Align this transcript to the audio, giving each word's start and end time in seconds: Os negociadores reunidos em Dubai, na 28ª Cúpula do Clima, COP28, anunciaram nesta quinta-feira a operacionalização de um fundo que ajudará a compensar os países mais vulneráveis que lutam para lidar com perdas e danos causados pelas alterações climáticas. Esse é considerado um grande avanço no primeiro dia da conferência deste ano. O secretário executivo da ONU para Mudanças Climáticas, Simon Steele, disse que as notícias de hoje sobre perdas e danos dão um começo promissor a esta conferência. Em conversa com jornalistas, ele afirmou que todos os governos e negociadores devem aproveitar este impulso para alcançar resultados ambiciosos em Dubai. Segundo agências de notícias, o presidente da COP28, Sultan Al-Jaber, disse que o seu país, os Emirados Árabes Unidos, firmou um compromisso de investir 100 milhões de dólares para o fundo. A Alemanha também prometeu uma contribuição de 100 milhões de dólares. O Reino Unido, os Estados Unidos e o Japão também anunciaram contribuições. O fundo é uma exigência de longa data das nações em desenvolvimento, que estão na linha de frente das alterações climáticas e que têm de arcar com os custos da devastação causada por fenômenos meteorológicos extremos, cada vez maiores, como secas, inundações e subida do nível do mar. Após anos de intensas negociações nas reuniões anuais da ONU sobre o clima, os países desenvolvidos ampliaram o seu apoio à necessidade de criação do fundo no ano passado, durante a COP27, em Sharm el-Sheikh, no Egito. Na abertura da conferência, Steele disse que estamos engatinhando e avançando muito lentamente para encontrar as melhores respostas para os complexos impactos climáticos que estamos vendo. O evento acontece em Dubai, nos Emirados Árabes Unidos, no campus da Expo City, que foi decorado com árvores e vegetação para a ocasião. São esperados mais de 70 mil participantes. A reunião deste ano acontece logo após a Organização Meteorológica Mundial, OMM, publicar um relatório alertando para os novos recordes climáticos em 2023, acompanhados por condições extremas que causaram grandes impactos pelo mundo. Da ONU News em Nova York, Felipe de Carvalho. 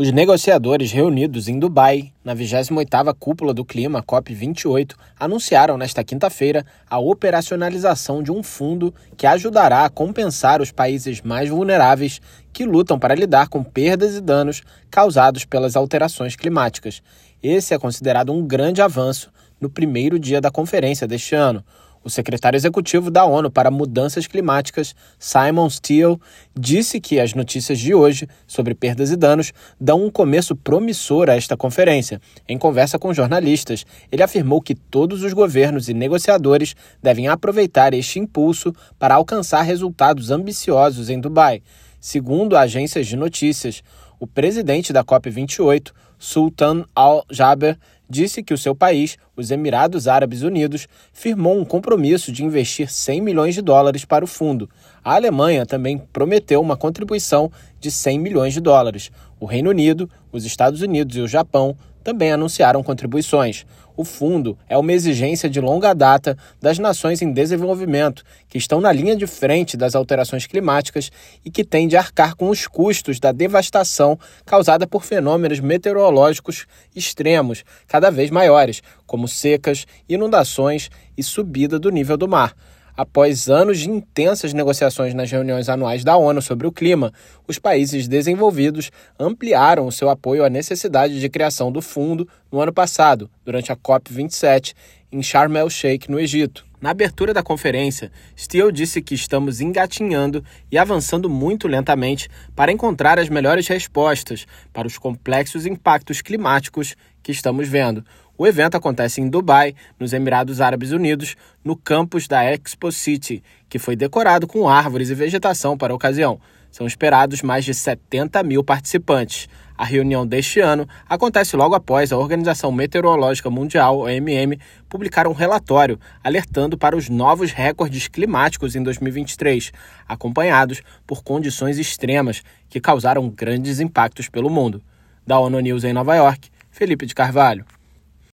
Os 0.00 0.10
negociadores 0.10 0.92
reunidos 0.92 1.46
em 1.46 1.58
Dubai, 1.58 2.10
na 2.24 2.34
28ª 2.34 3.14
Cúpula 3.14 3.52
do 3.52 3.66
Clima, 3.66 4.02
COP28, 4.02 4.94
anunciaram 5.18 5.76
nesta 5.76 6.02
quinta-feira 6.02 6.64
a 6.88 6.98
operacionalização 6.98 8.22
de 8.22 8.32
um 8.32 8.42
fundo 8.42 8.94
que 9.14 9.26
ajudará 9.26 9.84
a 9.84 9.90
compensar 9.90 10.62
os 10.62 10.72
países 10.72 11.20
mais 11.20 11.50
vulneráveis 11.50 12.18
que 12.50 12.64
lutam 12.64 12.98
para 12.98 13.14
lidar 13.14 13.48
com 13.48 13.62
perdas 13.62 14.16
e 14.16 14.22
danos 14.22 14.62
causados 14.90 15.44
pelas 15.44 15.76
alterações 15.76 16.34
climáticas. 16.34 17.02
Esse 17.42 17.74
é 17.74 17.78
considerado 17.78 18.32
um 18.32 18.46
grande 18.46 18.80
avanço 18.80 19.30
no 19.60 19.68
primeiro 19.68 20.18
dia 20.18 20.40
da 20.40 20.50
conferência 20.50 21.06
deste 21.06 21.34
ano. 21.34 21.62
O 22.02 22.08
secretário 22.08 22.56
executivo 22.56 23.10
da 23.10 23.26
ONU 23.26 23.50
para 23.50 23.70
Mudanças 23.70 24.26
Climáticas, 24.26 24.94
Simon 25.18 25.68
Steele, 25.68 26.16
disse 26.58 26.98
que 26.98 27.20
as 27.20 27.34
notícias 27.34 27.78
de 27.78 27.94
hoje 27.94 28.26
sobre 28.46 28.74
perdas 28.74 29.10
e 29.10 29.16
danos 29.16 29.52
dão 29.78 30.02
um 30.06 30.10
começo 30.10 30.56
promissor 30.56 31.28
a 31.28 31.36
esta 31.36 31.58
conferência. 31.58 32.18
Em 32.48 32.56
conversa 32.56 32.98
com 32.98 33.12
jornalistas, 33.12 33.84
ele 34.10 34.22
afirmou 34.22 34.62
que 34.62 34.74
todos 34.74 35.22
os 35.22 35.34
governos 35.34 35.90
e 35.90 35.94
negociadores 35.94 36.74
devem 37.02 37.28
aproveitar 37.28 37.92
este 37.92 38.18
impulso 38.18 38.72
para 38.98 39.14
alcançar 39.14 39.60
resultados 39.60 40.30
ambiciosos 40.30 41.10
em 41.10 41.20
Dubai. 41.20 41.62
Segundo 42.00 42.56
agências 42.56 43.06
de 43.06 43.14
notícias, 43.14 43.82
o 44.18 44.26
presidente 44.26 44.90
da 44.90 45.04
COP28, 45.04 45.92
Sultan 46.18 46.84
Al-Jaber, 46.94 47.78
disse 48.10 48.42
que 48.42 48.52
o 48.52 48.58
seu 48.58 48.74
país, 48.74 49.16
os 49.36 49.52
Emirados 49.52 50.08
Árabes 50.08 50.42
Unidos, 50.42 50.88
firmou 51.12 51.56
um 51.56 51.64
compromisso 51.64 52.32
de 52.32 52.44
investir 52.44 52.90
100 52.90 53.20
milhões 53.20 53.54
de 53.54 53.62
dólares 53.62 54.04
para 54.04 54.24
o 54.24 54.28
fundo. 54.28 54.68
A 55.02 55.14
Alemanha 55.14 55.64
também 55.64 55.96
prometeu 55.96 56.60
uma 56.60 56.76
contribuição 56.76 57.50
de 57.78 57.90
100 57.90 58.18
milhões 58.18 58.52
de 58.52 58.60
dólares. 58.60 59.12
O 59.38 59.46
Reino 59.46 59.70
Unido, 59.70 60.10
os 60.32 60.44
Estados 60.44 60.82
Unidos 60.82 61.16
e 61.16 61.20
o 61.20 61.28
Japão 61.28 61.76
também 62.02 62.32
anunciaram 62.32 62.82
contribuições. 62.82 63.64
O 63.96 64.04
fundo 64.04 64.56
é 64.68 64.78
uma 64.78 64.92
exigência 64.92 65.48
de 65.50 65.60
longa 65.60 65.92
data 65.92 66.36
das 66.58 66.78
nações 66.78 67.20
em 67.20 67.32
desenvolvimento, 67.32 68.24
que 68.48 68.56
estão 68.56 68.80
na 68.80 68.90
linha 68.90 69.14
de 69.14 69.26
frente 69.26 69.76
das 69.76 69.94
alterações 69.94 70.46
climáticas 70.46 71.10
e 71.44 71.50
que 71.50 71.62
têm 71.62 71.86
de 71.86 71.98
arcar 71.98 72.34
com 72.34 72.48
os 72.48 72.66
custos 72.66 73.20
da 73.20 73.30
devastação 73.30 74.18
causada 74.46 74.86
por 74.86 75.04
fenômenos 75.04 75.60
meteorológicos 75.60 76.66
extremos, 76.96 77.62
cada 77.86 78.10
vez 78.10 78.30
maiores, 78.30 78.82
como 79.06 79.28
secas, 79.28 79.86
inundações 80.08 80.90
e 81.14 81.22
subida 81.22 81.78
do 81.78 81.90
nível 81.90 82.16
do 82.16 82.26
mar. 82.26 82.54
Após 83.00 83.48
anos 83.48 83.78
de 83.78 83.88
intensas 83.88 84.52
negociações 84.52 85.14
nas 85.14 85.30
reuniões 85.30 85.70
anuais 85.70 86.04
da 86.04 86.18
ONU 86.18 86.42
sobre 86.42 86.66
o 86.66 86.70
clima, 86.70 87.10
os 87.48 87.58
países 87.58 88.06
desenvolvidos 88.06 88.90
ampliaram 89.18 89.86
o 89.86 89.90
seu 89.90 90.10
apoio 90.10 90.44
à 90.44 90.50
necessidade 90.50 91.18
de 91.18 91.28
criação 91.30 91.72
do 91.72 91.80
fundo 91.80 92.28
no 92.52 92.60
ano 92.60 92.74
passado, 92.74 93.30
durante 93.42 93.72
a 93.72 93.76
COP27, 93.76 94.74
em 95.10 95.22
Sharm 95.22 95.56
el-Sheikh, 95.56 96.10
no 96.10 96.20
Egito. 96.20 96.66
Na 96.78 96.90
abertura 96.90 97.32
da 97.32 97.42
conferência, 97.42 98.12
Steele 98.38 98.70
disse 98.70 99.00
que 99.00 99.14
estamos 99.14 99.62
engatinhando 99.62 100.44
e 100.70 100.76
avançando 100.76 101.30
muito 101.30 101.66
lentamente 101.66 102.28
para 102.54 102.70
encontrar 102.70 103.18
as 103.18 103.30
melhores 103.30 103.66
respostas 103.66 104.46
para 104.74 104.86
os 104.86 104.98
complexos 104.98 105.64
impactos 105.64 106.20
climáticos 106.20 106.94
que 107.22 107.32
estamos 107.32 107.66
vendo. 107.66 108.04
O 108.40 108.46
evento 108.46 108.74
acontece 108.74 109.20
em 109.20 109.28
Dubai, 109.28 109.74
nos 109.98 110.14
Emirados 110.14 110.62
Árabes 110.62 110.92
Unidos, 110.92 111.36
no 111.62 111.76
campus 111.76 112.26
da 112.26 112.42
Expo 112.42 112.90
City, 112.90 113.44
que 113.68 113.78
foi 113.78 113.94
decorado 113.94 114.46
com 114.46 114.66
árvores 114.66 115.10
e 115.10 115.14
vegetação 115.14 115.76
para 115.76 115.92
a 115.92 115.96
ocasião. 115.96 116.40
São 116.70 116.86
esperados 116.86 117.42
mais 117.42 117.66
de 117.66 117.74
70 117.74 118.42
mil 118.42 118.64
participantes. 118.64 119.46
A 119.76 119.84
reunião 119.84 120.26
deste 120.26 120.58
ano 120.58 120.88
acontece 121.06 121.54
logo 121.54 121.74
após 121.74 122.12
a 122.12 122.16
Organização 122.16 122.72
Meteorológica 122.72 123.50
Mundial, 123.50 123.98
OMM, 123.98 124.58
publicar 124.88 125.28
um 125.28 125.34
relatório 125.34 126.00
alertando 126.24 126.78
para 126.78 126.96
os 126.96 127.10
novos 127.10 127.52
recordes 127.52 128.08
climáticos 128.08 128.74
em 128.74 128.82
2023, 128.82 129.70
acompanhados 130.08 130.80
por 131.06 131.22
condições 131.22 131.76
extremas 131.76 132.42
que 132.70 132.80
causaram 132.80 133.28
grandes 133.28 133.80
impactos 133.80 134.30
pelo 134.30 134.48
mundo. 134.48 134.82
Da 135.26 135.38
ONU 135.38 135.60
News 135.60 135.84
em 135.84 135.92
Nova 135.92 136.16
York, 136.16 136.48
Felipe 136.70 137.04
de 137.04 137.14
Carvalho. 137.14 137.66